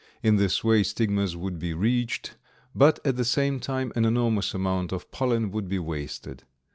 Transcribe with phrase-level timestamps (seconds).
[0.23, 2.35] In this way stigmas would be reached,
[2.73, 6.41] but at the same time an enormous amount of pollen would be wasted.